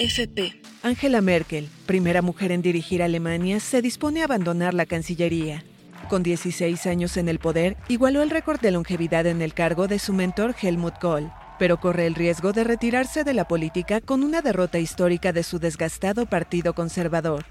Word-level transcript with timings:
AFP. 0.00 0.62
Angela 0.82 1.20
Merkel, 1.20 1.68
primera 1.84 2.22
mujer 2.22 2.52
en 2.52 2.62
dirigir 2.62 3.02
Alemania, 3.02 3.60
se 3.60 3.82
dispone 3.82 4.22
a 4.22 4.24
abandonar 4.24 4.72
la 4.72 4.86
Cancillería. 4.86 5.62
Con 6.08 6.22
16 6.22 6.86
años 6.86 7.18
en 7.18 7.28
el 7.28 7.38
poder, 7.38 7.76
igualó 7.88 8.22
el 8.22 8.30
récord 8.30 8.58
de 8.60 8.70
longevidad 8.70 9.26
en 9.26 9.42
el 9.42 9.52
cargo 9.52 9.88
de 9.88 9.98
su 9.98 10.14
mentor 10.14 10.54
Helmut 10.60 10.98
Kohl, 10.98 11.30
pero 11.58 11.78
corre 11.78 12.06
el 12.06 12.14
riesgo 12.14 12.52
de 12.52 12.64
retirarse 12.64 13.24
de 13.24 13.34
la 13.34 13.46
política 13.46 14.00
con 14.00 14.22
una 14.22 14.40
derrota 14.40 14.78
histórica 14.78 15.34
de 15.34 15.42
su 15.42 15.58
desgastado 15.58 16.24
Partido 16.24 16.74
Conservador. 16.74 17.44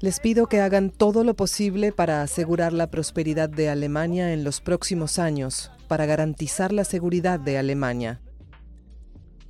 Les 0.00 0.20
pido 0.20 0.46
que 0.46 0.60
hagan 0.60 0.88
todo 0.88 1.22
lo 1.22 1.34
posible 1.34 1.92
para 1.92 2.22
asegurar 2.22 2.72
la 2.72 2.90
prosperidad 2.90 3.50
de 3.50 3.68
Alemania 3.68 4.32
en 4.32 4.42
los 4.42 4.62
próximos 4.62 5.18
años, 5.18 5.70
para 5.86 6.06
garantizar 6.06 6.72
la 6.72 6.84
seguridad 6.84 7.38
de 7.38 7.58
Alemania. 7.58 8.22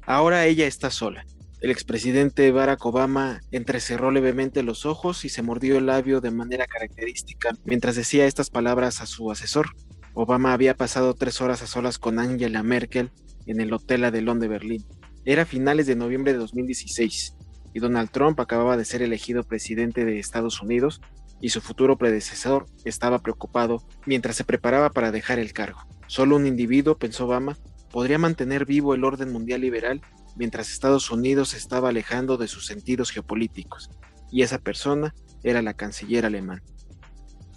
Ahora 0.06 0.46
ella 0.46 0.66
está 0.66 0.90
sola. 0.90 1.24
El 1.60 1.70
expresidente 1.70 2.50
Barack 2.50 2.84
Obama 2.84 3.40
entrecerró 3.52 4.10
levemente 4.10 4.64
los 4.64 4.84
ojos 4.84 5.24
y 5.24 5.28
se 5.28 5.42
mordió 5.42 5.78
el 5.78 5.86
labio 5.86 6.20
de 6.20 6.32
manera 6.32 6.66
característica 6.66 7.50
mientras 7.64 7.94
decía 7.94 8.26
estas 8.26 8.50
palabras 8.50 9.00
a 9.00 9.06
su 9.06 9.30
asesor. 9.30 9.68
Obama 10.14 10.52
había 10.52 10.76
pasado 10.76 11.14
tres 11.14 11.40
horas 11.40 11.62
a 11.62 11.68
solas 11.68 12.00
con 12.00 12.18
Angela 12.18 12.64
Merkel 12.64 13.12
en 13.46 13.60
el 13.60 13.72
Hotel 13.72 14.04
Adelón 14.04 14.40
de 14.40 14.48
Berlín. 14.48 14.84
Era 15.24 15.46
finales 15.46 15.86
de 15.86 15.94
noviembre 15.94 16.32
de 16.32 16.38
2016 16.40 17.36
y 17.72 17.78
Donald 17.78 18.10
Trump 18.10 18.40
acababa 18.40 18.76
de 18.76 18.84
ser 18.84 19.02
elegido 19.02 19.44
presidente 19.44 20.04
de 20.04 20.18
Estados 20.18 20.60
Unidos 20.60 21.00
y 21.40 21.50
su 21.50 21.60
futuro 21.60 21.96
predecesor 21.96 22.66
estaba 22.84 23.20
preocupado 23.20 23.84
mientras 24.04 24.34
se 24.34 24.44
preparaba 24.44 24.90
para 24.90 25.12
dejar 25.12 25.38
el 25.38 25.52
cargo. 25.52 25.80
Solo 26.08 26.36
un 26.36 26.46
individuo, 26.46 26.98
pensó 26.98 27.26
Obama, 27.26 27.56
podría 27.92 28.18
mantener 28.18 28.64
vivo 28.64 28.94
el 28.94 29.04
orden 29.04 29.30
mundial 29.30 29.60
liberal 29.60 30.00
mientras 30.36 30.70
Estados 30.70 31.10
Unidos 31.10 31.50
se 31.50 31.58
estaba 31.58 31.90
alejando 31.90 32.36
de 32.36 32.48
sus 32.48 32.66
sentidos 32.66 33.10
geopolíticos, 33.10 33.90
y 34.30 34.42
esa 34.42 34.58
persona 34.58 35.14
era 35.42 35.62
la 35.62 35.74
canciller 35.74 36.24
alemán. 36.24 36.62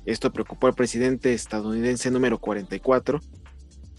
Esto 0.06 0.32
preocupó 0.32 0.68
al 0.68 0.76
presidente 0.76 1.34
estadounidense 1.34 2.12
número 2.12 2.38
44, 2.38 3.20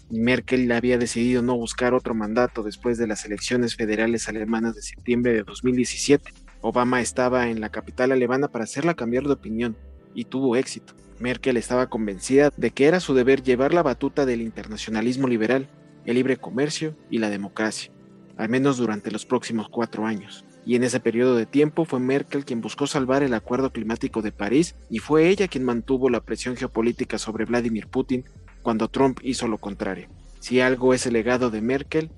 y 0.09 0.19
Merkel 0.19 0.71
había 0.71 0.97
decidido 0.97 1.41
no 1.41 1.57
buscar 1.57 1.93
otro 1.93 2.13
mandato 2.13 2.63
después 2.63 2.97
de 2.97 3.07
las 3.07 3.25
elecciones 3.25 3.75
federales 3.75 4.29
alemanas 4.29 4.75
de 4.75 4.81
septiembre 4.81 5.33
de 5.33 5.43
2017. 5.43 6.33
Obama 6.61 7.01
estaba 7.01 7.49
en 7.49 7.59
la 7.59 7.69
capital 7.69 8.13
alemana 8.13 8.47
para 8.47 8.63
hacerla 8.63 8.93
cambiar 8.93 9.25
de 9.25 9.33
opinión, 9.33 9.75
y 10.13 10.25
tuvo 10.25 10.55
éxito. 10.55 10.93
Merkel 11.19 11.57
estaba 11.57 11.89
convencida 11.89 12.51
de 12.55 12.71
que 12.71 12.85
era 12.85 12.99
su 12.99 13.13
deber 13.13 13.43
llevar 13.43 13.73
la 13.73 13.83
batuta 13.83 14.25
del 14.25 14.41
internacionalismo 14.41 15.27
liberal, 15.27 15.67
el 16.07 16.15
libre 16.15 16.37
comercio 16.37 16.95
y 17.11 17.19
la 17.19 17.29
democracia, 17.29 17.91
al 18.37 18.49
menos 18.49 18.77
durante 18.77 19.11
los 19.11 19.25
próximos 19.25 19.67
cuatro 19.69 20.05
años. 20.05 20.45
Y 20.65 20.75
en 20.75 20.83
ese 20.83 20.99
periodo 20.99 21.35
de 21.35 21.45
tiempo 21.45 21.85
fue 21.85 21.99
Merkel 21.99 22.45
quien 22.45 22.61
buscó 22.61 22.87
salvar 22.87 23.23
el 23.23 23.33
acuerdo 23.33 23.71
climático 23.71 24.21
de 24.21 24.31
París 24.31 24.75
y 24.89 24.99
fue 24.99 25.29
ella 25.29 25.49
quien 25.49 25.65
mantuvo 25.65 26.09
la 26.09 26.21
presión 26.21 26.55
geopolítica 26.55 27.17
sobre 27.17 27.45
Vladimir 27.45 27.87
Putin 27.87 28.23
cuando 28.63 28.87
Trump 28.87 29.19
hizo 29.21 29.47
lo 29.47 29.57
contrario. 29.57 30.07
Si 30.39 30.61
algo 30.61 30.93
es 30.93 31.05
el 31.05 31.13
legado 31.13 31.49
de 31.49 31.61
Merkel, 31.61 32.09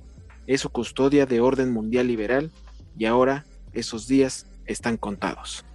es 0.45 0.61
su 0.61 0.69
custodia 0.69 1.25
de 1.25 1.41
orden 1.41 1.71
mundial 1.71 2.07
liberal 2.07 2.51
y 2.97 3.05
ahora 3.05 3.45
esos 3.73 4.07
días 4.07 4.47
están 4.65 4.97
contados. 4.97 5.65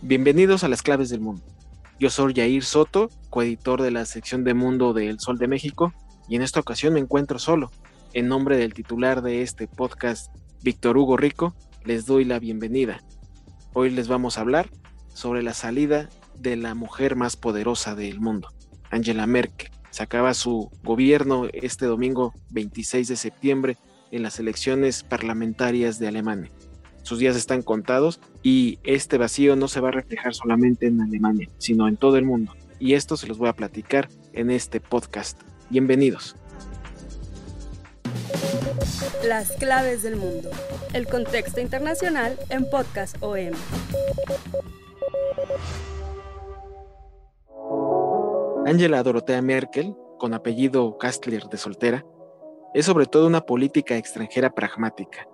Bienvenidos 0.00 0.64
a 0.64 0.68
las 0.68 0.82
claves 0.82 1.10
del 1.10 1.20
mundo. 1.20 1.42
Yo 2.00 2.08
soy 2.08 2.32
Yair 2.32 2.64
Soto, 2.64 3.10
coeditor 3.28 3.82
de 3.82 3.90
la 3.90 4.06
sección 4.06 4.44
de 4.44 4.54
Mundo 4.54 4.94
de 4.94 5.08
El 5.08 5.20
Sol 5.20 5.38
de 5.38 5.48
México, 5.48 5.92
y 6.28 6.36
en 6.36 6.42
esta 6.42 6.60
ocasión 6.60 6.94
me 6.94 7.00
encuentro 7.00 7.38
solo. 7.38 7.70
En 8.12 8.28
nombre 8.28 8.56
del 8.56 8.74
titular 8.74 9.22
de 9.22 9.42
este 9.42 9.66
podcast, 9.66 10.32
Víctor 10.62 10.96
Hugo 10.96 11.16
Rico, 11.16 11.54
les 11.84 12.06
doy 12.06 12.24
la 12.24 12.38
bienvenida. 12.38 13.02
Hoy 13.72 13.90
les 13.90 14.08
vamos 14.08 14.38
a 14.38 14.42
hablar 14.42 14.68
sobre 15.12 15.42
la 15.42 15.52
salida 15.52 16.08
de 16.38 16.56
la 16.56 16.74
mujer 16.74 17.16
más 17.16 17.36
poderosa 17.36 17.94
del 17.94 18.20
mundo, 18.20 18.48
Angela 18.90 19.26
Merkel. 19.26 19.70
Se 19.90 20.02
acaba 20.02 20.34
su 20.34 20.70
gobierno 20.82 21.48
este 21.52 21.86
domingo 21.86 22.32
26 22.50 23.08
de 23.08 23.16
septiembre 23.16 23.76
en 24.10 24.22
las 24.22 24.38
elecciones 24.38 25.02
parlamentarias 25.02 25.98
de 25.98 26.08
Alemania. 26.08 26.50
Sus 27.02 27.18
días 27.18 27.36
están 27.36 27.62
contados 27.62 28.20
y 28.42 28.78
este 28.82 29.18
vacío 29.18 29.56
no 29.56 29.68
se 29.68 29.80
va 29.80 29.88
a 29.88 29.92
reflejar 29.92 30.34
solamente 30.34 30.86
en 30.86 31.00
Alemania, 31.00 31.50
sino 31.58 31.86
en 31.86 31.96
todo 31.96 32.16
el 32.16 32.24
mundo. 32.24 32.54
Y 32.80 32.94
esto 32.94 33.16
se 33.16 33.26
los 33.26 33.38
voy 33.38 33.48
a 33.48 33.56
platicar 33.56 34.08
en 34.32 34.50
este 34.50 34.80
podcast. 34.80 35.42
Bienvenidos. 35.70 36.36
Las 39.26 39.52
claves 39.52 40.02
del 40.02 40.16
mundo. 40.16 40.50
El 40.92 41.06
contexto 41.06 41.60
internacional 41.60 42.38
en 42.50 42.68
Podcast 42.68 43.16
OM. 43.20 43.52
Angela 48.66 49.02
Dorotea 49.02 49.40
Merkel, 49.40 49.94
con 50.18 50.34
apellido 50.34 50.98
Kastler 50.98 51.44
de 51.44 51.56
soltera, 51.56 52.04
es 52.74 52.84
sobre 52.84 53.06
todo 53.06 53.26
una 53.26 53.40
política 53.40 53.96
extranjera 53.96 54.50
pragmática, 54.50 55.26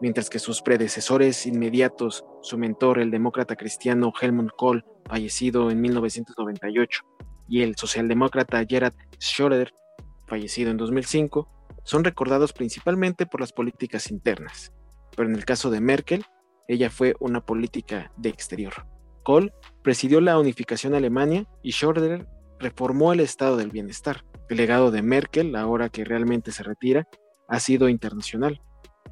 mientras 0.00 0.28
que 0.28 0.38
sus 0.38 0.60
predecesores 0.62 1.46
inmediatos, 1.46 2.24
su 2.42 2.58
mentor, 2.58 2.98
el 2.98 3.10
demócrata 3.10 3.56
cristiano 3.56 4.12
Helmut 4.20 4.50
Kohl, 4.56 4.84
fallecido 5.06 5.70
en 5.70 5.80
1998, 5.80 7.04
y 7.52 7.60
el 7.60 7.76
socialdemócrata 7.76 8.64
Gerhard 8.66 8.94
Schröder, 9.20 9.74
fallecido 10.26 10.70
en 10.70 10.78
2005, 10.78 11.50
son 11.84 12.02
recordados 12.02 12.54
principalmente 12.54 13.26
por 13.26 13.42
las 13.42 13.52
políticas 13.52 14.10
internas, 14.10 14.72
pero 15.14 15.28
en 15.28 15.34
el 15.34 15.44
caso 15.44 15.70
de 15.70 15.82
Merkel, 15.82 16.24
ella 16.66 16.88
fue 16.88 17.14
una 17.20 17.44
política 17.44 18.10
de 18.16 18.30
exterior. 18.30 18.72
Kohl 19.22 19.52
presidió 19.82 20.22
la 20.22 20.38
unificación 20.38 20.94
Alemania 20.94 21.44
y 21.62 21.72
Schröder 21.72 22.26
reformó 22.58 23.12
el 23.12 23.20
estado 23.20 23.58
del 23.58 23.68
bienestar. 23.68 24.24
El 24.48 24.56
legado 24.56 24.90
de 24.90 25.02
Merkel, 25.02 25.54
ahora 25.54 25.90
que 25.90 26.06
realmente 26.06 26.52
se 26.52 26.62
retira, 26.62 27.06
ha 27.48 27.60
sido 27.60 27.90
internacional. 27.90 28.62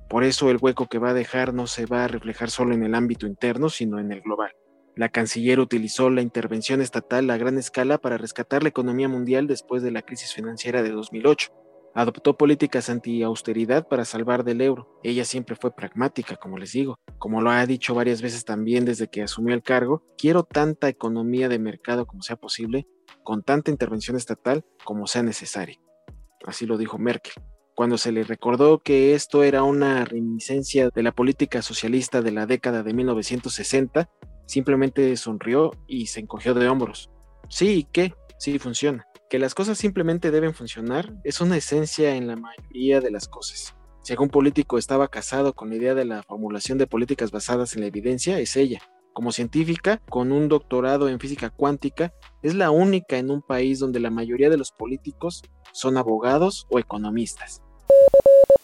Por 0.09 0.25
eso 0.25 0.49
el 0.49 0.57
hueco 0.59 0.87
que 0.87 0.99
va 0.99 1.11
a 1.11 1.15
dejar 1.15 1.53
no 1.53 1.67
se 1.67 1.85
va 1.85 2.05
a 2.05 2.09
reflejar 2.09 2.49
solo 2.49 2.73
en 2.75 2.85
el 2.85 2.95
ámbito 2.95 3.27
interno, 3.27 3.69
sino 3.69 3.99
en 3.99 4.13
el 4.13 4.23
global. 4.23 4.53
La 5.01 5.09
canciller 5.09 5.61
utilizó 5.61 6.11
la 6.11 6.21
intervención 6.21 6.83
estatal 6.83 7.31
a 7.31 7.39
gran 7.39 7.57
escala 7.57 7.97
para 7.97 8.19
rescatar 8.19 8.63
la 8.63 8.69
economía 8.69 9.09
mundial 9.09 9.47
después 9.47 9.83
de 9.83 9.91
la 9.91 10.03
crisis 10.03 10.35
financiera 10.35 10.83
de 10.83 10.91
2008. 10.91 11.49
Adoptó 11.95 12.37
políticas 12.37 12.91
anti-austeridad 12.91 13.89
para 13.89 14.05
salvar 14.05 14.45
del 14.45 14.61
euro. 14.61 15.01
Ella 15.03 15.25
siempre 15.25 15.57
fue 15.57 15.75
pragmática, 15.75 16.37
como 16.37 16.59
les 16.59 16.73
digo. 16.73 16.99
Como 17.17 17.41
lo 17.41 17.51
ha 17.51 17.65
dicho 17.65 17.95
varias 17.95 18.21
veces 18.21 18.45
también 18.45 18.85
desde 18.85 19.09
que 19.09 19.23
asumió 19.23 19.55
el 19.55 19.63
cargo, 19.63 20.05
quiero 20.19 20.43
tanta 20.43 20.91
economía 20.91 21.49
de 21.49 21.59
mercado 21.59 22.05
como 22.05 22.21
sea 22.21 22.37
posible, 22.37 22.87
con 23.23 23.43
tanta 23.43 23.71
intervención 23.71 24.19
estatal 24.19 24.67
como 24.85 25.07
sea 25.07 25.23
necesaria. 25.23 25.81
Así 26.45 26.67
lo 26.67 26.77
dijo 26.77 26.99
Merkel. 26.99 27.33
Cuando 27.75 27.97
se 27.97 28.13
le 28.13 28.23
recordó 28.23 28.81
que 28.81 29.15
esto 29.15 29.45
era 29.45 29.63
una 29.63 30.05
reminiscencia 30.05 30.91
de 30.91 31.03
la 31.03 31.13
política 31.13 31.63
socialista 31.63 32.21
de 32.21 32.33
la 32.33 32.45
década 32.45 32.83
de 32.83 32.93
1960, 32.93 34.11
simplemente 34.51 35.17
sonrió 35.17 35.71
y 35.87 36.07
se 36.07 36.21
encogió 36.21 36.55
de 36.55 36.69
hombros. 36.69 37.11
Sí, 37.49 37.87
¿qué? 37.93 38.15
Sí 38.39 38.59
funciona. 38.59 39.07
Que 39.29 39.39
las 39.39 39.55
cosas 39.55 39.79
simplemente 39.79 40.31
deben 40.31 40.55
funcionar 40.55 41.15
es 41.23 41.41
una 41.41 41.57
esencia 41.57 42.17
en 42.17 42.27
la 42.27 42.37
mayoría 42.37 43.01
de 43.01 43.13
las 43.13 43.29
cosas. 43.29 43.77
Si 44.03 44.13
algún 44.13 44.29
político 44.29 44.77
estaba 44.77 45.09
casado 45.09 45.53
con 45.53 45.71
la 45.71 45.77
idea 45.77 45.95
de 45.95 46.05
la 46.05 46.23
formulación 46.25 46.79
de 46.79 46.89
políticas 46.89 47.31
basadas 47.31 47.75
en 47.75 47.83
la 47.83 47.87
evidencia, 47.87 48.41
es 48.41 48.57
ella. 48.57 48.81
Como 49.13 49.31
científica, 49.31 50.01
con 50.09 50.33
un 50.33 50.49
doctorado 50.49 51.09
en 51.09 51.21
física 51.21 51.51
cuántica, 51.51 52.13
es 52.43 52.55
la 52.55 52.71
única 52.71 53.19
en 53.19 53.31
un 53.31 53.43
país 53.43 53.79
donde 53.79 54.01
la 54.01 54.11
mayoría 54.11 54.51
de 54.51 54.57
los 54.57 54.73
políticos 54.73 55.43
son 55.73 55.97
abogados 55.97 56.67
o 56.71 56.79
economistas. 56.79 57.63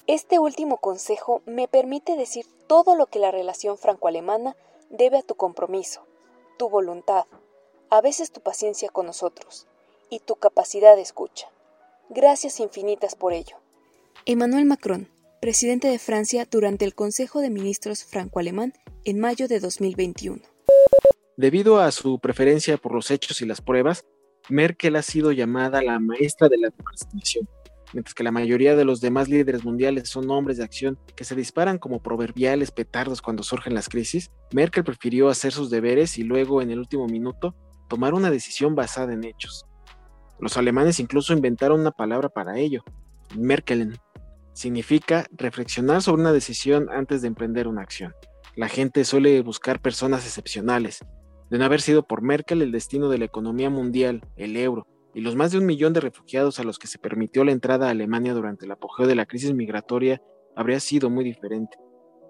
Este 0.08 0.38
último 0.38 0.78
consejo 0.78 1.42
me 1.46 1.68
permite 1.68 2.16
decir 2.16 2.46
todo 2.66 2.96
lo 2.96 3.06
que 3.06 3.18
la 3.18 3.30
relación 3.30 3.76
franco-alemana 3.78 4.56
debe 4.90 5.18
a 5.18 5.22
tu 5.22 5.34
compromiso, 5.34 6.06
tu 6.58 6.68
voluntad, 6.68 7.24
a 7.90 8.00
veces 8.00 8.30
tu 8.30 8.40
paciencia 8.40 8.88
con 8.88 9.06
nosotros 9.06 9.66
y 10.10 10.20
tu 10.20 10.36
capacidad 10.36 10.96
de 10.96 11.02
escucha. 11.02 11.48
Gracias 12.08 12.60
infinitas 12.60 13.14
por 13.14 13.32
ello. 13.32 13.56
Emmanuel 14.24 14.64
Macron, 14.64 15.08
presidente 15.40 15.88
de 15.88 15.98
Francia 15.98 16.46
durante 16.50 16.84
el 16.84 16.94
Consejo 16.94 17.40
de 17.40 17.50
Ministros 17.50 18.04
franco-alemán 18.04 18.72
en 19.04 19.20
mayo 19.20 19.48
de 19.48 19.60
2021. 19.60 20.42
Debido 21.36 21.80
a 21.80 21.92
su 21.92 22.18
preferencia 22.18 22.76
por 22.78 22.92
los 22.92 23.10
hechos 23.10 23.40
y 23.42 23.46
las 23.46 23.60
pruebas, 23.60 24.04
Merkel 24.48 24.96
ha 24.96 25.02
sido 25.02 25.32
llamada 25.32 25.82
la 25.82 25.98
maestra 25.98 26.48
de 26.48 26.58
la 26.58 26.70
procrastinación, 26.70 27.48
mientras 27.96 28.12
que 28.12 28.24
la 28.24 28.30
mayoría 28.30 28.76
de 28.76 28.84
los 28.84 29.00
demás 29.00 29.26
líderes 29.30 29.64
mundiales 29.64 30.10
son 30.10 30.30
hombres 30.30 30.58
de 30.58 30.64
acción 30.64 30.98
que 31.16 31.24
se 31.24 31.34
disparan 31.34 31.78
como 31.78 32.02
proverbiales 32.02 32.70
petardos 32.70 33.22
cuando 33.22 33.42
surgen 33.42 33.72
las 33.72 33.88
crisis. 33.88 34.30
Merkel 34.52 34.84
prefirió 34.84 35.30
hacer 35.30 35.50
sus 35.50 35.70
deberes 35.70 36.18
y 36.18 36.22
luego, 36.22 36.60
en 36.60 36.70
el 36.70 36.78
último 36.78 37.06
minuto, 37.06 37.56
tomar 37.88 38.12
una 38.12 38.30
decisión 38.30 38.74
basada 38.74 39.14
en 39.14 39.24
hechos. 39.24 39.64
Los 40.38 40.58
alemanes 40.58 41.00
incluso 41.00 41.32
inventaron 41.32 41.80
una 41.80 41.90
palabra 41.90 42.28
para 42.28 42.58
ello, 42.58 42.84
Merkelen. 43.34 43.96
Significa 44.52 45.24
reflexionar 45.30 46.02
sobre 46.02 46.20
una 46.20 46.32
decisión 46.34 46.90
antes 46.90 47.22
de 47.22 47.28
emprender 47.28 47.66
una 47.66 47.80
acción. 47.80 48.12
La 48.56 48.68
gente 48.68 49.06
suele 49.06 49.40
buscar 49.40 49.80
personas 49.80 50.26
excepcionales. 50.26 50.98
De 51.48 51.56
no 51.56 51.64
haber 51.64 51.80
sido 51.80 52.06
por 52.06 52.20
Merkel 52.20 52.60
el 52.60 52.72
destino 52.72 53.08
de 53.08 53.16
la 53.16 53.24
economía 53.24 53.70
mundial, 53.70 54.20
el 54.36 54.54
euro, 54.58 54.86
y 55.16 55.22
los 55.22 55.34
más 55.34 55.50
de 55.50 55.56
un 55.56 55.64
millón 55.64 55.94
de 55.94 56.00
refugiados 56.00 56.60
a 56.60 56.62
los 56.62 56.78
que 56.78 56.88
se 56.88 56.98
permitió 56.98 57.42
la 57.42 57.52
entrada 57.52 57.86
a 57.86 57.90
Alemania 57.90 58.34
durante 58.34 58.66
el 58.66 58.72
apogeo 58.72 59.06
de 59.06 59.14
la 59.14 59.24
crisis 59.24 59.54
migratoria 59.54 60.20
habría 60.54 60.78
sido 60.78 61.08
muy 61.08 61.24
diferente. 61.24 61.78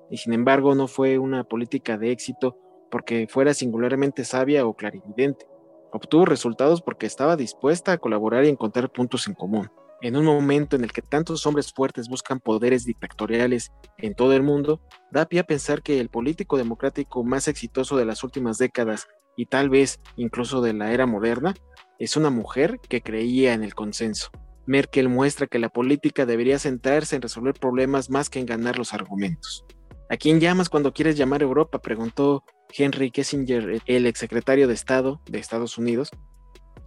Y 0.08 0.18
sin 0.18 0.32
embargo 0.32 0.72
no 0.76 0.86
fue 0.86 1.18
una 1.18 1.42
política 1.42 1.98
de 1.98 2.12
éxito 2.12 2.56
porque 2.88 3.26
fuera 3.28 3.54
singularmente 3.54 4.24
sabia 4.24 4.64
o 4.64 4.74
clarividente. 4.74 5.46
Obtuvo 5.90 6.26
resultados 6.26 6.80
porque 6.80 7.06
estaba 7.06 7.34
dispuesta 7.34 7.90
a 7.90 7.98
colaborar 7.98 8.44
y 8.44 8.50
encontrar 8.50 8.92
puntos 8.92 9.26
en 9.26 9.34
común. 9.34 9.68
En 10.00 10.16
un 10.16 10.24
momento 10.24 10.76
en 10.76 10.84
el 10.84 10.92
que 10.92 11.02
tantos 11.02 11.44
hombres 11.44 11.72
fuertes 11.72 12.08
buscan 12.08 12.38
poderes 12.38 12.84
dictatoriales 12.84 13.72
en 13.98 14.14
todo 14.14 14.32
el 14.34 14.44
mundo, 14.44 14.80
da 15.10 15.26
pie 15.26 15.40
a 15.40 15.44
pensar 15.44 15.82
que 15.82 15.98
el 15.98 16.08
político 16.08 16.56
democrático 16.56 17.24
más 17.24 17.48
exitoso 17.48 17.96
de 17.96 18.04
las 18.04 18.22
últimas 18.22 18.58
décadas 18.58 19.08
y 19.36 19.46
tal 19.46 19.70
vez 19.70 19.98
incluso 20.14 20.60
de 20.60 20.72
la 20.72 20.92
era 20.92 21.06
moderna 21.06 21.52
es 21.98 22.16
una 22.16 22.30
mujer 22.30 22.78
que 22.88 23.02
creía 23.02 23.52
en 23.54 23.62
el 23.62 23.74
consenso. 23.74 24.30
Merkel 24.66 25.08
muestra 25.08 25.46
que 25.46 25.58
la 25.58 25.68
política 25.68 26.26
debería 26.26 26.58
centrarse 26.58 27.16
en 27.16 27.22
resolver 27.22 27.54
problemas 27.54 28.10
más 28.10 28.28
que 28.28 28.40
en 28.40 28.46
ganar 28.46 28.78
los 28.78 28.92
argumentos. 28.92 29.64
¿A 30.08 30.16
quién 30.16 30.40
llamas 30.40 30.68
cuando 30.68 30.92
quieres 30.92 31.16
llamar 31.16 31.40
a 31.40 31.44
Europa? 31.44 31.80
preguntó 31.80 32.44
Henry 32.76 33.10
Kissinger, 33.10 33.80
el 33.86 34.06
exsecretario 34.06 34.68
de 34.68 34.74
Estado 34.74 35.20
de 35.30 35.38
Estados 35.38 35.78
Unidos, 35.78 36.10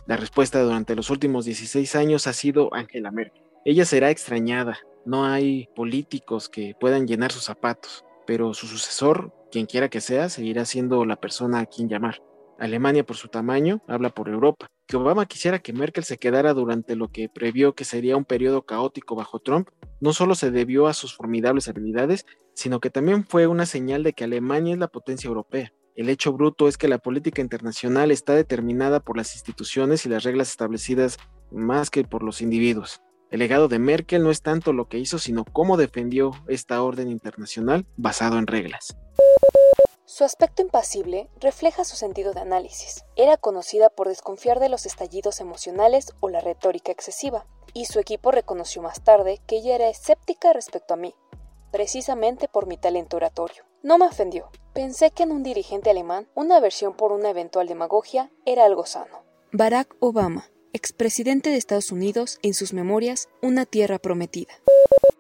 la 0.10 0.18
respuesta 0.18 0.64
durante 0.64 0.96
los 0.96 1.12
últimos 1.12 1.46
16 1.46 1.96
años 1.96 2.26
ha 2.26 2.34
sido 2.34 2.74
Angela 2.74 3.12
Merkel. 3.12 3.44
Ella 3.64 3.86
será 3.86 4.10
extrañada, 4.10 4.80
no 5.06 5.26
hay 5.26 5.70
políticos 5.76 6.50
que 6.50 6.76
puedan 6.80 7.06
llenar 7.06 7.32
sus 7.32 7.44
zapatos, 7.44 8.04
pero 8.26 8.56
su 8.56 8.66
sucesor, 8.66 9.32
quien 9.52 9.68
quiera 9.68 9.88
que 9.90 10.02
sea, 10.02 10.30
seguirá 10.30 10.66
siendo 10.66 11.06
la 11.06 11.18
persona 11.18 11.60
a 11.60 11.66
quien 11.68 11.90
llamar. 11.90 12.24
Alemania 12.60 13.06
por 13.06 13.16
su 13.16 13.28
tamaño 13.28 13.82
habla 13.88 14.10
por 14.10 14.30
Europa. 14.30 14.68
Que 14.88 14.98
Obama 14.98 15.26
quisiera 15.26 15.60
que 15.60 15.74
Merkel 15.74 16.04
se 16.04 16.18
quedara 16.18 16.54
durante 16.54 16.96
lo 16.96 17.10
que 17.10 17.30
previó 17.30 17.74
que 17.74 17.86
sería 17.86 18.18
un 18.18 18.26
periodo 18.26 18.66
caótico 18.66 19.16
bajo 19.16 19.40
Trump, 19.40 19.70
no 20.02 20.14
solo 20.14 20.36
se 20.36 20.52
debió 20.52 20.88
a 20.88 20.94
sus 20.94 21.16
formidables 21.16 21.68
habilidades, 21.68 22.26
sino 22.54 22.80
que 22.80 22.90
también 22.90 23.26
fue 23.26 23.48
una 23.48 23.66
señal 23.66 24.04
de 24.04 24.14
que 24.14 24.24
Alemania 24.24 24.74
es 24.74 24.80
la 24.80 24.88
potencia 24.88 25.28
europea. 25.28 25.72
El 25.96 26.10
hecho 26.10 26.34
bruto 26.34 26.68
es 26.68 26.78
que 26.78 26.88
la 26.88 26.98
política 26.98 27.42
internacional 27.42 28.12
está 28.12 28.34
determinada 28.34 29.00
por 29.00 29.18
las 29.18 29.36
instituciones 29.36 30.06
y 30.06 30.10
las 30.10 30.24
reglas 30.24 30.50
establecidas 30.50 31.18
más 31.52 31.90
que 31.90 32.04
por 32.04 32.24
los 32.24 32.42
individuos. 32.42 33.02
El 33.32 33.40
legado 33.40 33.68
de 33.68 33.80
Merkel 33.80 34.24
no 34.24 34.32
es 34.32 34.42
tanto 34.42 34.74
lo 34.74 34.88
que 34.88 34.98
hizo, 34.98 35.20
sino 35.20 35.46
cómo 35.46 35.78
defendió 35.78 36.32
esta 36.48 36.82
orden 36.82 37.10
internacional 37.10 37.86
basado 37.96 38.40
en 38.40 38.48
reglas. 38.48 38.98
Su 40.10 40.24
aspecto 40.24 40.64
impasible 40.64 41.30
refleja 41.40 41.84
su 41.84 41.96
sentido 41.96 42.34
de 42.34 42.40
análisis. 42.40 43.06
Era 43.16 43.38
conocida 43.38 43.92
por 43.92 44.08
desconfiar 44.08 44.60
de 44.60 44.68
los 44.68 44.88
estallidos 44.88 45.40
emocionales 45.40 46.16
o 46.20 46.30
la 46.30 46.42
retórica 46.42 46.92
excesiva, 46.92 47.46
y 47.76 47.86
su 47.86 48.00
equipo 48.00 48.32
reconoció 48.32 48.82
más 48.82 49.04
tarde 49.04 49.40
que 49.46 49.58
ella 49.58 49.76
era 49.76 49.88
escéptica 49.88 50.52
respecto 50.52 50.96
a 50.96 50.98
mí, 50.98 51.14
precisamente 51.72 52.48
por 52.48 52.66
mi 52.66 52.76
talento 52.76 53.18
oratorio. 53.18 53.66
No 53.84 54.00
me 54.00 54.08
ofendió. 54.08 54.50
Pensé 54.74 55.12
que 55.12 55.22
en 55.22 55.32
un 55.32 55.44
dirigente 55.44 55.92
alemán 55.92 56.28
una 56.34 56.60
versión 56.60 56.96
por 56.96 57.12
una 57.12 57.30
eventual 57.30 57.68
demagogia 57.68 58.32
era 58.46 58.66
algo 58.66 58.88
sano. 58.88 59.24
Barack 59.52 59.96
Obama, 60.00 60.50
expresidente 60.74 61.50
de 61.50 61.58
Estados 61.58 61.92
Unidos, 61.92 62.40
en 62.44 62.54
sus 62.54 62.74
memorias, 62.74 63.30
Una 63.42 63.66
tierra 63.66 64.00
prometida. 64.00 64.54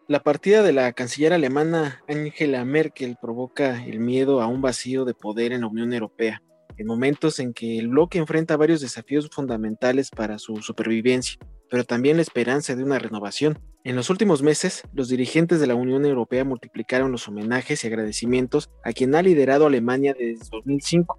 La 0.08 0.22
partida 0.22 0.64
de 0.64 0.74
la 0.74 0.92
canciller 0.94 1.34
alemana 1.34 2.04
Angela 2.08 2.66
Merkel 2.66 3.18
provoca 3.22 3.84
el 3.86 4.00
miedo 4.00 4.42
a 4.42 4.48
un 4.48 4.62
vacío 4.62 5.06
de 5.06 5.14
poder 5.14 5.52
en 5.54 5.62
la 5.62 5.68
Unión 5.68 5.94
Europea, 5.94 6.42
en 6.78 6.88
momentos 6.88 7.40
en 7.40 7.54
que 7.54 7.78
el 7.78 7.90
bloque 7.90 8.18
enfrenta 8.18 8.58
varios 8.58 8.82
desafíos 8.82 9.30
fundamentales 9.32 10.10
para 10.10 10.40
su 10.40 10.58
supervivencia 10.58 11.40
pero 11.70 11.84
también 11.84 12.18
la 12.18 12.24
esperanza 12.24 12.76
de 12.76 12.84
una 12.84 13.00
renovación. 13.00 13.60
En 13.84 13.96
los 13.96 14.10
últimos 14.10 14.42
meses, 14.42 14.84
los 14.94 15.08
dirigentes 15.10 15.60
de 15.60 15.68
la 15.68 15.76
Unión 15.76 16.06
Europea 16.06 16.44
multiplicaron 16.44 17.12
los 17.12 17.28
homenajes 17.28 17.84
y 17.84 17.88
agradecimientos 17.88 18.70
a 18.84 18.92
quien 18.92 19.16
ha 19.16 19.22
liderado 19.22 19.68
Alemania 19.68 20.16
desde 20.18 20.46
2005, 20.52 21.18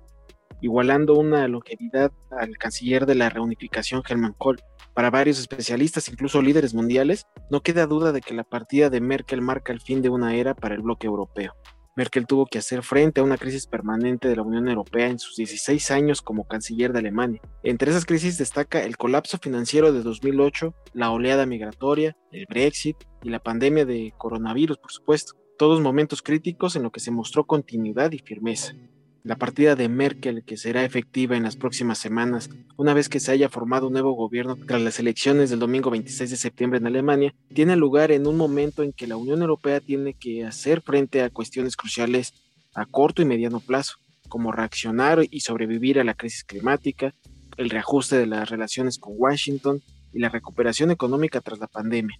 igualando 0.60 1.14
una 1.14 1.46
longevidad 1.48 2.12
al 2.30 2.56
canciller 2.58 3.06
de 3.06 3.14
la 3.14 3.30
reunificación 3.30 4.02
Helmut 4.08 4.36
Kohl. 4.38 4.60
Para 4.94 5.10
varios 5.10 5.38
especialistas, 5.38 6.08
incluso 6.08 6.42
líderes 6.42 6.74
mundiales, 6.74 7.26
no 7.50 7.62
queda 7.62 7.86
duda 7.86 8.12
de 8.12 8.20
que 8.20 8.34
la 8.34 8.44
partida 8.44 8.90
de 8.90 9.00
Merkel 9.00 9.40
marca 9.40 9.72
el 9.72 9.80
fin 9.80 10.02
de 10.02 10.08
una 10.08 10.34
era 10.34 10.54
para 10.54 10.74
el 10.74 10.82
bloque 10.82 11.06
europeo. 11.06 11.54
Merkel 11.96 12.26
tuvo 12.26 12.46
que 12.46 12.58
hacer 12.58 12.82
frente 12.82 13.20
a 13.20 13.24
una 13.24 13.36
crisis 13.36 13.66
permanente 13.66 14.28
de 14.28 14.36
la 14.36 14.42
Unión 14.42 14.68
Europea 14.68 15.08
en 15.08 15.18
sus 15.18 15.36
16 15.36 15.90
años 15.90 16.22
como 16.22 16.46
canciller 16.46 16.92
de 16.92 17.00
Alemania. 17.00 17.42
Entre 17.62 17.90
esas 17.90 18.06
crisis 18.06 18.38
destaca 18.38 18.82
el 18.82 18.96
colapso 18.96 19.38
financiero 19.38 19.92
de 19.92 20.02
2008, 20.02 20.74
la 20.94 21.10
oleada 21.10 21.46
migratoria, 21.46 22.16
el 22.30 22.46
Brexit 22.48 22.96
y 23.22 23.28
la 23.28 23.40
pandemia 23.40 23.84
de 23.84 24.14
coronavirus, 24.16 24.78
por 24.78 24.92
supuesto. 24.92 25.34
Todos 25.58 25.80
momentos 25.80 26.22
críticos 26.22 26.74
en 26.76 26.84
los 26.84 26.92
que 26.92 27.00
se 27.00 27.10
mostró 27.10 27.44
continuidad 27.44 28.12
y 28.12 28.18
firmeza. 28.18 28.72
La 29.22 29.36
partida 29.36 29.76
de 29.76 29.90
Merkel, 29.90 30.44
que 30.44 30.56
será 30.56 30.82
efectiva 30.82 31.36
en 31.36 31.42
las 31.42 31.56
próximas 31.56 31.98
semanas, 31.98 32.48
una 32.78 32.94
vez 32.94 33.10
que 33.10 33.20
se 33.20 33.30
haya 33.30 33.50
formado 33.50 33.88
un 33.88 33.92
nuevo 33.92 34.12
gobierno 34.12 34.56
tras 34.56 34.80
las 34.80 34.98
elecciones 34.98 35.50
del 35.50 35.58
domingo 35.58 35.90
26 35.90 36.30
de 36.30 36.36
septiembre 36.38 36.78
en 36.78 36.86
Alemania, 36.86 37.34
tiene 37.54 37.76
lugar 37.76 38.12
en 38.12 38.26
un 38.26 38.38
momento 38.38 38.82
en 38.82 38.94
que 38.94 39.06
la 39.06 39.18
Unión 39.18 39.42
Europea 39.42 39.80
tiene 39.80 40.14
que 40.14 40.46
hacer 40.46 40.80
frente 40.80 41.22
a 41.22 41.28
cuestiones 41.28 41.76
cruciales 41.76 42.32
a 42.74 42.86
corto 42.86 43.20
y 43.20 43.26
mediano 43.26 43.60
plazo, 43.60 43.96
como 44.30 44.52
reaccionar 44.52 45.20
y 45.30 45.40
sobrevivir 45.40 46.00
a 46.00 46.04
la 46.04 46.14
crisis 46.14 46.42
climática, 46.44 47.14
el 47.58 47.68
reajuste 47.68 48.16
de 48.16 48.26
las 48.26 48.48
relaciones 48.48 48.98
con 48.98 49.12
Washington 49.18 49.82
y 50.14 50.20
la 50.20 50.30
recuperación 50.30 50.90
económica 50.90 51.42
tras 51.42 51.58
la 51.58 51.66
pandemia. 51.66 52.18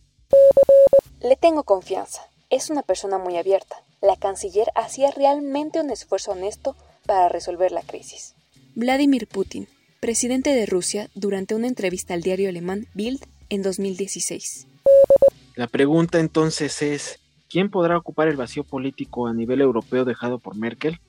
Le 1.22 1.36
tengo 1.36 1.62
confianza. 1.62 2.20
Es 2.50 2.68
una 2.68 2.82
persona 2.82 3.16
muy 3.16 3.38
abierta. 3.38 3.76
La 4.02 4.16
canciller 4.16 4.68
hacía 4.74 5.10
realmente 5.12 5.80
un 5.80 5.90
esfuerzo 5.90 6.32
honesto 6.32 6.76
para 7.06 7.28
resolver 7.28 7.72
la 7.72 7.82
crisis. 7.82 8.34
Vladimir 8.74 9.26
Putin, 9.26 9.68
presidente 10.00 10.54
de 10.54 10.66
Rusia, 10.66 11.10
durante 11.14 11.54
una 11.54 11.66
entrevista 11.66 12.14
al 12.14 12.22
diario 12.22 12.48
alemán 12.48 12.86
Bild 12.94 13.20
en 13.48 13.62
2016. 13.62 14.66
La 15.56 15.66
pregunta 15.66 16.20
entonces 16.20 16.80
es, 16.82 17.20
¿quién 17.48 17.70
podrá 17.70 17.98
ocupar 17.98 18.28
el 18.28 18.36
vacío 18.36 18.64
político 18.64 19.26
a 19.26 19.34
nivel 19.34 19.60
europeo 19.60 20.04
dejado 20.04 20.38
por 20.38 20.56
Merkel? 20.56 21.00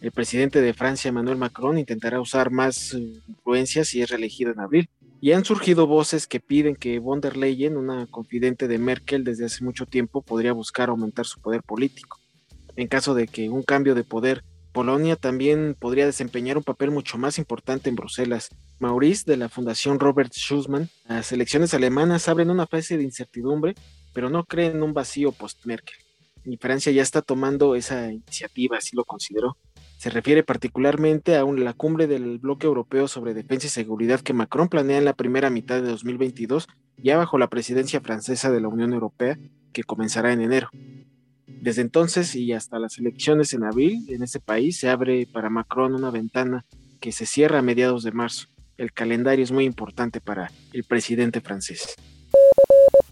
El 0.00 0.12
presidente 0.12 0.60
de 0.60 0.74
Francia, 0.74 1.08
Emmanuel 1.08 1.38
Macron, 1.38 1.78
intentará 1.78 2.20
usar 2.20 2.50
más 2.50 2.92
eh, 2.92 2.98
influencia 3.26 3.84
si 3.84 4.02
es 4.02 4.10
reelegido 4.10 4.52
en 4.52 4.60
abril. 4.60 4.88
Y 5.20 5.32
han 5.32 5.44
surgido 5.44 5.86
voces 5.86 6.26
que 6.26 6.38
piden 6.38 6.76
que 6.76 6.98
von 6.98 7.22
der 7.22 7.36
Leyen, 7.36 7.76
una 7.76 8.06
confidente 8.06 8.68
de 8.68 8.78
Merkel 8.78 9.24
desde 9.24 9.46
hace 9.46 9.64
mucho 9.64 9.86
tiempo, 9.86 10.20
podría 10.20 10.52
buscar 10.52 10.90
aumentar 10.90 11.24
su 11.24 11.40
poder 11.40 11.62
político. 11.62 12.20
En 12.76 12.86
caso 12.86 13.14
de 13.14 13.26
que 13.26 13.48
un 13.48 13.62
cambio 13.62 13.94
de 13.94 14.04
poder 14.04 14.44
Polonia 14.76 15.16
también 15.16 15.74
podría 15.74 16.04
desempeñar 16.04 16.58
un 16.58 16.62
papel 16.62 16.90
mucho 16.90 17.16
más 17.16 17.38
importante 17.38 17.88
en 17.88 17.96
Bruselas. 17.96 18.50
Maurice, 18.78 19.24
de 19.24 19.38
la 19.38 19.48
Fundación 19.48 19.98
Robert 19.98 20.34
Schussmann, 20.34 20.90
las 21.08 21.32
elecciones 21.32 21.72
alemanas 21.72 22.28
abren 22.28 22.50
una 22.50 22.66
fase 22.66 22.98
de 22.98 23.04
incertidumbre, 23.04 23.74
pero 24.12 24.28
no 24.28 24.44
creen 24.44 24.72
en 24.72 24.82
un 24.82 24.92
vacío 24.92 25.32
post-Merkel. 25.32 25.96
Y 26.44 26.58
Francia 26.58 26.92
ya 26.92 27.00
está 27.00 27.22
tomando 27.22 27.74
esa 27.74 28.12
iniciativa, 28.12 28.76
así 28.76 28.94
lo 28.94 29.06
consideró. 29.06 29.56
Se 29.96 30.10
refiere 30.10 30.42
particularmente 30.42 31.36
a 31.36 31.44
la 31.46 31.72
cumbre 31.72 32.06
del 32.06 32.36
bloque 32.36 32.66
europeo 32.66 33.08
sobre 33.08 33.32
defensa 33.32 33.68
y 33.68 33.70
seguridad 33.70 34.20
que 34.20 34.34
Macron 34.34 34.68
planea 34.68 34.98
en 34.98 35.06
la 35.06 35.14
primera 35.14 35.48
mitad 35.48 35.80
de 35.80 35.88
2022, 35.88 36.68
ya 36.98 37.16
bajo 37.16 37.38
la 37.38 37.48
presidencia 37.48 38.02
francesa 38.02 38.50
de 38.50 38.60
la 38.60 38.68
Unión 38.68 38.92
Europea, 38.92 39.38
que 39.72 39.84
comenzará 39.84 40.34
en 40.34 40.42
enero. 40.42 40.68
Desde 41.60 41.82
entonces 41.82 42.34
y 42.34 42.52
hasta 42.52 42.78
las 42.78 42.98
elecciones 42.98 43.52
en 43.52 43.64
abril, 43.64 44.04
en 44.08 44.22
ese 44.22 44.40
país 44.40 44.78
se 44.78 44.88
abre 44.88 45.26
para 45.26 45.50
Macron 45.50 45.94
una 45.94 46.10
ventana 46.10 46.64
que 47.00 47.12
se 47.12 47.26
cierra 47.26 47.58
a 47.58 47.62
mediados 47.62 48.02
de 48.02 48.12
marzo. 48.12 48.48
El 48.76 48.92
calendario 48.92 49.42
es 49.42 49.52
muy 49.52 49.64
importante 49.64 50.20
para 50.20 50.50
el 50.72 50.84
presidente 50.84 51.40
francés. 51.40 51.96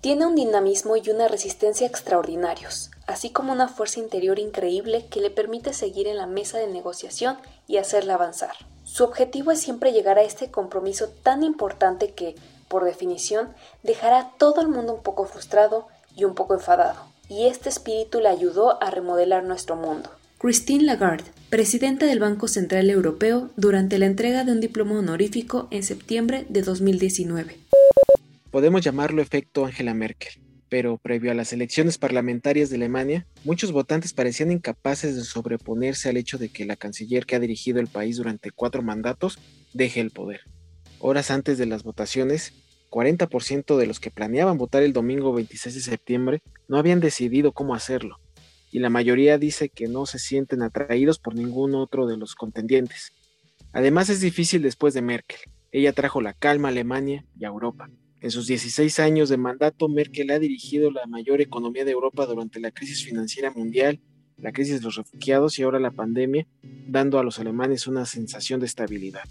Tiene 0.02 0.26
un 0.26 0.34
dinamismo 0.34 0.96
y 0.96 1.08
una 1.08 1.28
resistencia 1.28 1.86
extraordinarios, 1.86 2.90
así 3.06 3.30
como 3.30 3.52
una 3.52 3.68
fuerza 3.68 4.00
interior 4.00 4.38
increíble 4.38 5.06
que 5.10 5.20
le 5.20 5.30
permite 5.30 5.72
seguir 5.72 6.06
en 6.06 6.18
la 6.18 6.26
mesa 6.26 6.58
de 6.58 6.66
negociación 6.66 7.38
y 7.66 7.78
hacerla 7.78 8.14
avanzar. 8.14 8.52
Su 8.82 9.04
objetivo 9.04 9.50
es 9.50 9.60
siempre 9.60 9.92
llegar 9.92 10.18
a 10.18 10.22
este 10.22 10.50
compromiso 10.50 11.08
tan 11.08 11.42
importante 11.42 12.12
que, 12.12 12.34
por 12.68 12.84
definición, 12.84 13.54
dejará 13.82 14.18
a 14.18 14.30
todo 14.36 14.60
el 14.60 14.68
mundo 14.68 14.92
un 14.92 15.02
poco 15.02 15.24
frustrado 15.24 15.88
y 16.14 16.24
un 16.24 16.34
poco 16.34 16.52
enfadado. 16.52 17.13
Y 17.28 17.46
este 17.46 17.68
espíritu 17.68 18.20
le 18.20 18.28
ayudó 18.28 18.82
a 18.82 18.90
remodelar 18.90 19.44
nuestro 19.44 19.76
mundo. 19.76 20.10
Christine 20.38 20.84
Lagarde, 20.84 21.30
presidenta 21.48 22.06
del 22.06 22.20
Banco 22.20 22.48
Central 22.48 22.90
Europeo, 22.90 23.50
durante 23.56 23.98
la 23.98 24.06
entrega 24.06 24.44
de 24.44 24.52
un 24.52 24.60
diploma 24.60 24.98
honorífico 24.98 25.68
en 25.70 25.82
septiembre 25.82 26.46
de 26.48 26.62
2019. 26.62 27.56
Podemos 28.50 28.82
llamarlo 28.82 29.22
efecto 29.22 29.64
Angela 29.64 29.94
Merkel 29.94 30.44
pero 30.74 30.98
previo 30.98 31.30
a 31.30 31.34
las 31.34 31.52
elecciones 31.52 31.98
parlamentarias 31.98 32.68
de 32.68 32.74
Alemania, 32.74 33.28
muchos 33.44 33.70
votantes 33.70 34.12
parecían 34.12 34.50
incapaces 34.50 35.14
de 35.14 35.22
sobreponerse 35.22 36.08
al 36.08 36.16
hecho 36.16 36.36
de 36.36 36.48
que 36.48 36.64
la 36.64 36.74
canciller 36.74 37.26
que 37.26 37.36
ha 37.36 37.38
dirigido 37.38 37.78
el 37.78 37.86
país 37.86 38.16
durante 38.16 38.50
cuatro 38.50 38.82
mandatos 38.82 39.38
deje 39.72 40.00
el 40.00 40.10
poder. 40.10 40.40
Horas 40.98 41.30
antes 41.30 41.58
de 41.58 41.66
las 41.66 41.84
votaciones, 41.84 42.54
40% 42.94 43.76
de 43.76 43.86
los 43.88 43.98
que 43.98 44.12
planeaban 44.12 44.56
votar 44.56 44.84
el 44.84 44.92
domingo 44.92 45.32
26 45.32 45.74
de 45.74 45.80
septiembre 45.80 46.42
no 46.68 46.78
habían 46.78 47.00
decidido 47.00 47.50
cómo 47.50 47.74
hacerlo, 47.74 48.20
y 48.70 48.78
la 48.78 48.88
mayoría 48.88 49.36
dice 49.36 49.68
que 49.68 49.88
no 49.88 50.06
se 50.06 50.20
sienten 50.20 50.62
atraídos 50.62 51.18
por 51.18 51.34
ningún 51.34 51.74
otro 51.74 52.06
de 52.06 52.16
los 52.16 52.36
contendientes. 52.36 53.12
Además 53.72 54.10
es 54.10 54.20
difícil 54.20 54.62
después 54.62 54.94
de 54.94 55.02
Merkel. 55.02 55.40
Ella 55.72 55.92
trajo 55.92 56.20
la 56.20 56.34
calma 56.34 56.68
a 56.68 56.70
Alemania 56.70 57.26
y 57.36 57.44
a 57.44 57.48
Europa. 57.48 57.90
En 58.20 58.30
sus 58.30 58.46
16 58.46 59.00
años 59.00 59.28
de 59.28 59.38
mandato, 59.38 59.88
Merkel 59.88 60.30
ha 60.30 60.38
dirigido 60.38 60.92
la 60.92 61.04
mayor 61.06 61.40
economía 61.40 61.84
de 61.84 61.90
Europa 61.90 62.26
durante 62.26 62.60
la 62.60 62.70
crisis 62.70 63.04
financiera 63.04 63.50
mundial, 63.50 64.00
la 64.36 64.52
crisis 64.52 64.78
de 64.78 64.84
los 64.84 64.94
refugiados 64.94 65.58
y 65.58 65.64
ahora 65.64 65.80
la 65.80 65.90
pandemia, 65.90 66.46
dando 66.62 67.18
a 67.18 67.24
los 67.24 67.40
alemanes 67.40 67.88
una 67.88 68.06
sensación 68.06 68.60
de 68.60 68.66
estabilidad. 68.66 69.24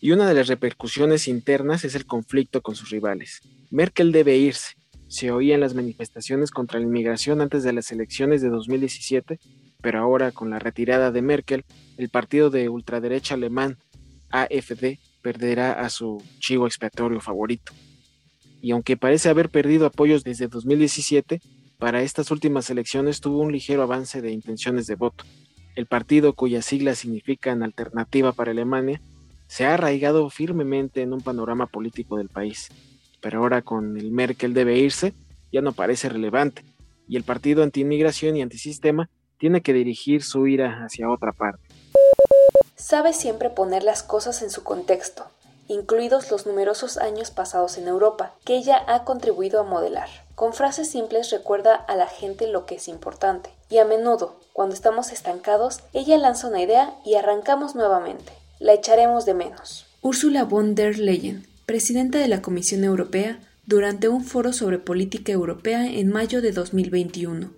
Y 0.00 0.12
una 0.12 0.28
de 0.28 0.34
las 0.34 0.48
repercusiones 0.48 1.28
internas 1.28 1.84
es 1.84 1.94
el 1.94 2.06
conflicto 2.06 2.62
con 2.62 2.74
sus 2.74 2.90
rivales. 2.90 3.42
Merkel 3.70 4.12
debe 4.12 4.36
irse. 4.36 4.76
Se 5.08 5.30
oían 5.30 5.60
las 5.60 5.74
manifestaciones 5.74 6.50
contra 6.50 6.78
la 6.78 6.86
inmigración 6.86 7.40
antes 7.40 7.62
de 7.62 7.72
las 7.72 7.90
elecciones 7.92 8.40
de 8.42 8.48
2017, 8.48 9.38
pero 9.82 9.98
ahora 9.98 10.32
con 10.32 10.50
la 10.50 10.58
retirada 10.58 11.10
de 11.10 11.22
Merkel, 11.22 11.64
el 11.96 12.08
partido 12.08 12.50
de 12.50 12.68
ultraderecha 12.68 13.34
alemán 13.34 13.78
AFD 14.30 14.98
perderá 15.20 15.72
a 15.72 15.90
su 15.90 16.22
chivo 16.38 16.66
expiatorio 16.66 17.20
favorito 17.20 17.72
y 18.60 18.72
aunque 18.72 18.96
parece 18.96 19.28
haber 19.28 19.48
perdido 19.48 19.86
apoyos 19.86 20.24
desde 20.24 20.48
2017, 20.48 21.40
para 21.78 22.02
estas 22.02 22.30
últimas 22.30 22.68
elecciones 22.70 23.20
tuvo 23.20 23.40
un 23.40 23.52
ligero 23.52 23.82
avance 23.82 24.20
de 24.20 24.32
intenciones 24.32 24.86
de 24.86 24.96
voto. 24.96 25.24
El 25.76 25.86
partido, 25.86 26.34
cuyas 26.34 26.66
siglas 26.66 26.98
significan 26.98 27.62
Alternativa 27.62 28.32
para 28.32 28.50
Alemania, 28.50 29.00
se 29.50 29.66
ha 29.66 29.74
arraigado 29.74 30.30
firmemente 30.30 31.02
en 31.02 31.12
un 31.12 31.22
panorama 31.22 31.66
político 31.66 32.16
del 32.16 32.28
país, 32.28 32.68
pero 33.20 33.40
ahora 33.40 33.62
con 33.62 33.96
el 33.96 34.12
Merkel 34.12 34.54
debe 34.54 34.78
irse, 34.78 35.12
ya 35.50 35.60
no 35.60 35.72
parece 35.72 36.08
relevante, 36.08 36.64
y 37.08 37.16
el 37.16 37.24
partido 37.24 37.64
anti-inmigración 37.64 38.36
y 38.36 38.42
antisistema 38.42 39.10
tiene 39.38 39.60
que 39.60 39.72
dirigir 39.72 40.22
su 40.22 40.46
ira 40.46 40.84
hacia 40.84 41.10
otra 41.10 41.32
parte. 41.32 41.66
Sabe 42.76 43.12
siempre 43.12 43.50
poner 43.50 43.82
las 43.82 44.04
cosas 44.04 44.40
en 44.42 44.50
su 44.50 44.62
contexto, 44.62 45.26
incluidos 45.66 46.30
los 46.30 46.46
numerosos 46.46 46.96
años 46.96 47.32
pasados 47.32 47.76
en 47.76 47.88
Europa, 47.88 48.34
que 48.44 48.54
ella 48.54 48.80
ha 48.86 49.02
contribuido 49.02 49.58
a 49.58 49.64
modelar. 49.64 50.08
Con 50.36 50.52
frases 50.52 50.88
simples 50.88 51.28
recuerda 51.32 51.74
a 51.74 51.96
la 51.96 52.06
gente 52.06 52.46
lo 52.46 52.66
que 52.66 52.76
es 52.76 52.86
importante, 52.86 53.50
y 53.68 53.78
a 53.78 53.84
menudo, 53.84 54.36
cuando 54.52 54.76
estamos 54.76 55.10
estancados, 55.10 55.80
ella 55.92 56.18
lanza 56.18 56.46
una 56.46 56.62
idea 56.62 56.94
y 57.04 57.16
arrancamos 57.16 57.74
nuevamente. 57.74 58.39
La 58.60 58.74
echaremos 58.74 59.24
de 59.24 59.32
menos. 59.32 59.86
Ursula 60.02 60.44
von 60.44 60.74
der 60.74 60.98
Leyen, 60.98 61.46
presidenta 61.64 62.18
de 62.18 62.28
la 62.28 62.42
Comisión 62.42 62.84
Europea, 62.84 63.40
durante 63.64 64.10
un 64.10 64.22
foro 64.22 64.52
sobre 64.52 64.78
política 64.78 65.32
europea 65.32 65.90
en 65.90 66.10
mayo 66.10 66.42
de 66.42 66.52
2021. 66.52 67.48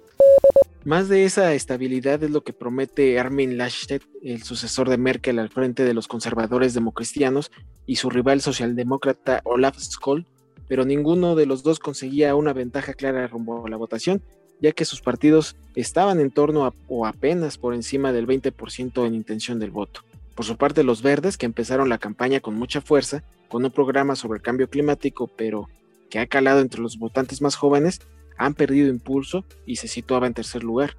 Más 0.85 1.09
de 1.09 1.25
esa 1.25 1.55
estabilidad 1.55 2.23
es 2.23 2.31
lo 2.31 2.45
que 2.45 2.53
promete 2.53 3.19
Armin 3.19 3.59
Laschet, 3.59 4.01
el 4.23 4.45
sucesor 4.45 4.89
de 4.89 4.97
Merkel 4.97 5.41
al 5.41 5.49
frente 5.49 5.83
de 5.83 5.93
los 5.93 6.07
conservadores 6.07 6.73
democristianos, 6.73 7.51
y 7.85 7.97
su 7.97 8.09
rival 8.09 8.41
socialdemócrata 8.41 9.41
Olaf 9.43 9.81
Scholz, 9.81 10.25
pero 10.69 10.85
ninguno 10.85 11.35
de 11.35 11.47
los 11.47 11.65
dos 11.65 11.81
conseguía 11.81 12.37
una 12.37 12.53
ventaja 12.53 12.95
clara 12.95 13.27
rumbo 13.27 13.67
a 13.67 13.69
la 13.69 13.77
votación, 13.77 14.23
ya 14.61 14.71
que 14.71 14.85
sus 14.85 15.01
partidos 15.01 15.57
estaban 15.75 16.21
en 16.21 16.31
torno 16.31 16.65
a, 16.65 16.73
o 16.87 17.07
apenas 17.07 17.59
por 17.59 17.75
encima 17.75 18.13
del 18.13 18.29
20% 18.29 19.05
en 19.05 19.15
intención 19.17 19.59
del 19.59 19.73
voto. 19.73 20.05
Por 20.35 20.45
su 20.45 20.57
parte, 20.57 20.83
los 20.83 21.03
verdes, 21.03 21.37
que 21.37 21.47
empezaron 21.47 21.89
la 21.89 21.99
campaña 21.99 22.41
con 22.41 22.55
mucha 22.55 22.81
fuerza, 22.81 23.23
con 23.49 23.65
un 23.65 23.71
programa 23.71 24.17
sobre 24.17 24.39
el 24.39 24.43
cambio 24.43 24.69
climático, 24.69 25.31
pero 25.37 25.69
que 26.11 26.19
ha 26.19 26.27
calado 26.27 26.61
entre 26.61 26.81
los 26.81 26.99
votantes 26.99 27.43
más 27.43 27.55
jóvenes, 27.55 28.01
han 28.39 28.55
perdido 28.55 28.89
impulso 28.89 29.45
y 29.67 29.77
se 29.77 29.89
situaba 29.89 30.27
en 30.27 30.35
tercer 30.35 30.65
lugar. 30.65 30.97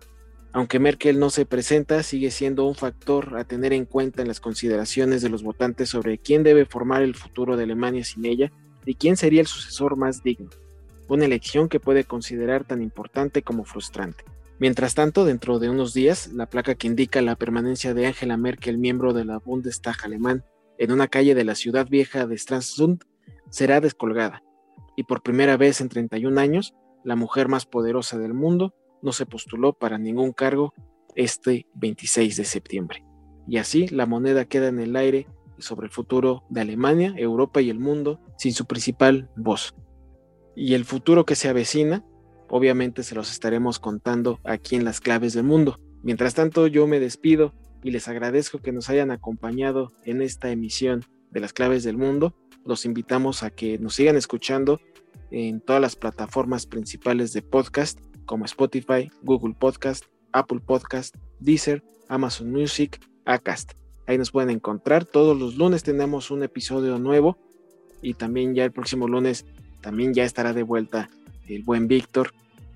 Aunque 0.52 0.80
Merkel 0.80 1.20
no 1.20 1.32
se 1.32 1.48
presenta, 1.48 2.04
sigue 2.04 2.30
siendo 2.30 2.66
un 2.66 2.76
factor 2.76 3.38
a 3.38 3.44
tener 3.44 3.74
en 3.74 3.86
cuenta 3.86 4.22
en 4.22 4.28
las 4.28 4.40
consideraciones 4.40 5.24
de 5.24 5.30
los 5.30 5.42
votantes 5.42 5.90
sobre 5.90 6.20
quién 6.20 6.44
debe 6.44 6.66
formar 6.66 7.02
el 7.02 7.16
futuro 7.16 7.58
de 7.58 7.64
Alemania 7.64 8.04
sin 8.04 8.26
ella 8.26 8.52
y 8.86 8.94
quién 8.94 9.18
sería 9.18 9.42
el 9.42 9.48
sucesor 9.48 9.98
más 9.98 10.22
digno. 10.22 10.50
Una 11.08 11.26
elección 11.26 11.70
que 11.70 11.80
puede 11.80 12.04
considerar 12.04 12.66
tan 12.66 12.84
importante 12.84 13.42
como 13.42 13.66
frustrante. 13.66 14.24
Mientras 14.60 14.96
tanto, 14.96 15.26
dentro 15.26 15.60
de 15.60 15.70
unos 15.70 15.94
días, 15.94 16.32
la 16.32 16.50
placa 16.50 16.76
que 16.76 16.88
indica 16.88 17.22
la 17.22 17.36
permanencia 17.36 17.94
de 17.94 18.06
Angela 18.06 18.38
Merkel, 18.38 18.78
miembro 18.78 19.14
de 19.14 19.26
la 19.26 19.40
Bundestag 19.40 19.98
alemán, 20.04 20.44
en 20.78 20.92
una 20.92 21.08
calle 21.08 21.36
de 21.36 21.44
la 21.44 21.56
ciudad 21.56 21.88
vieja 21.90 22.28
de 22.28 22.38
Stralsund, 22.38 23.04
será 23.50 23.82
descolgada. 23.82 24.44
Y 24.96 25.04
por 25.04 25.24
primera 25.24 25.58
vez 25.58 25.82
en 25.82 25.90
31 25.90 26.40
años, 26.40 26.74
la 27.04 27.16
mujer 27.16 27.48
más 27.48 27.66
poderosa 27.66 28.18
del 28.18 28.34
mundo, 28.34 28.74
no 29.02 29.12
se 29.12 29.26
postuló 29.26 29.74
para 29.74 29.98
ningún 29.98 30.32
cargo 30.32 30.74
este 31.16 31.68
26 31.76 32.38
de 32.38 32.46
septiembre. 32.46 33.04
Y 33.48 33.58
así 33.58 33.88
la 33.88 34.06
moneda 34.06 34.46
queda 34.46 34.70
en 34.70 34.80
el 34.80 34.96
aire 34.96 35.28
sobre 35.58 35.88
el 35.88 35.92
futuro 35.92 36.44
de 36.50 36.62
Alemania, 36.62 37.14
Europa 37.18 37.62
y 37.62 37.70
el 37.70 37.80
mundo 37.80 38.20
sin 38.38 38.54
su 38.54 38.66
principal 38.66 39.30
voz. 39.36 39.76
Y 40.56 40.74
el 40.74 40.86
futuro 40.86 41.26
que 41.26 41.36
se 41.36 41.50
avecina, 41.50 42.06
obviamente 42.56 43.02
se 43.02 43.16
los 43.16 43.32
estaremos 43.32 43.80
contando 43.80 44.40
aquí 44.44 44.76
en 44.76 44.86
las 44.86 45.02
claves 45.02 45.34
del 45.34 45.44
mundo. 45.44 45.80
Mientras 46.04 46.36
tanto, 46.36 46.68
yo 46.68 46.86
me 46.86 47.00
despido 47.00 47.52
y 47.82 47.90
les 47.90 48.08
agradezco 48.08 48.60
que 48.60 48.72
nos 48.72 48.92
hayan 48.92 49.10
acompañado 49.10 49.92
en 50.04 50.22
esta 50.22 50.52
emisión 50.52 51.04
de 51.32 51.40
las 51.40 51.52
claves 51.52 51.84
del 51.84 51.98
mundo. 51.98 52.36
Los 52.64 52.86
invitamos 52.86 53.42
a 53.42 53.50
que 53.50 53.80
nos 53.80 53.96
sigan 53.96 54.18
escuchando 54.18 54.80
en 55.32 55.62
todas 55.62 55.82
las 55.82 55.96
plataformas 55.96 56.68
principales 56.68 57.34
de 57.34 57.42
podcast 57.42 58.00
como 58.28 58.46
Spotify, 58.46 59.10
Google 59.24 59.56
Podcast, 59.60 60.06
Apple 60.32 60.60
Podcast, 60.64 61.16
Deezer, 61.40 61.84
Amazon 62.08 62.52
Music, 62.52 63.04
Acast. 63.26 63.72
Ahí 64.06 64.20
nos 64.20 64.30
pueden 64.30 64.52
encontrar. 64.52 65.06
Todos 65.06 65.36
los 65.36 65.58
lunes 65.58 65.82
tenemos 65.82 66.30
un 66.30 66.44
episodio 66.44 67.00
nuevo 67.00 67.36
y 68.04 68.14
también 68.14 68.54
ya 68.54 68.64
el 68.64 68.72
próximo 68.72 69.08
lunes 69.08 69.44
también 69.82 70.14
ya 70.14 70.24
estará 70.24 70.54
de 70.54 70.62
vuelta 70.62 71.10
el 71.48 71.64
buen 71.64 71.88
Víctor. 71.88 72.34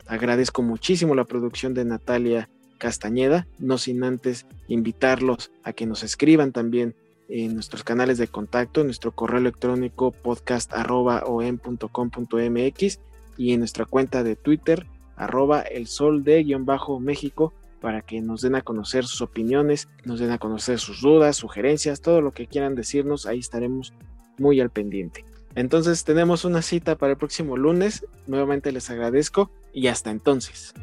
Agradezco 0.07 0.61
muchísimo 0.61 1.15
la 1.15 1.25
producción 1.25 1.73
de 1.73 1.85
Natalia 1.85 2.49
Castañeda, 2.77 3.47
no 3.59 3.77
sin 3.77 4.03
antes 4.03 4.45
invitarlos 4.67 5.51
a 5.63 5.71
que 5.73 5.85
nos 5.85 6.03
escriban 6.03 6.51
también 6.51 6.95
en 7.29 7.53
nuestros 7.55 7.83
canales 7.83 8.17
de 8.17 8.27
contacto, 8.27 8.81
en 8.81 8.87
nuestro 8.87 9.11
correo 9.11 9.39
electrónico 9.39 10.11
podcast.om.com.mx 10.11 12.99
y 13.37 13.53
en 13.53 13.59
nuestra 13.59 13.85
cuenta 13.85 14.23
de 14.23 14.35
Twitter, 14.35 14.87
arroba 15.15 15.61
el 15.61 15.87
sol 15.87 16.23
de 16.23 16.43
guion 16.43 16.65
bajo 16.65 16.99
México, 16.99 17.53
para 17.81 18.01
que 18.01 18.21
nos 18.21 18.41
den 18.41 18.55
a 18.55 18.63
conocer 18.63 19.05
sus 19.05 19.21
opiniones, 19.21 19.87
nos 20.03 20.19
den 20.19 20.31
a 20.31 20.39
conocer 20.39 20.79
sus 20.79 21.01
dudas, 21.01 21.35
sugerencias, 21.35 22.01
todo 22.01 22.21
lo 22.21 22.31
que 22.31 22.47
quieran 22.47 22.73
decirnos, 22.75 23.27
ahí 23.27 23.39
estaremos 23.39 23.93
muy 24.37 24.59
al 24.59 24.71
pendiente. 24.71 25.25
Entonces 25.55 26.03
tenemos 26.03 26.45
una 26.45 26.61
cita 26.61 26.97
para 26.97 27.13
el 27.13 27.17
próximo 27.17 27.57
lunes, 27.57 28.05
nuevamente 28.27 28.71
les 28.71 28.89
agradezco 28.89 29.51
y 29.73 29.87
hasta 29.87 30.11
entonces. 30.11 30.73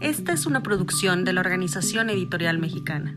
Esta 0.00 0.32
es 0.32 0.46
una 0.46 0.62
producción 0.62 1.24
de 1.24 1.32
la 1.32 1.40
Organización 1.40 2.10
Editorial 2.10 2.58
Mexicana. 2.58 3.16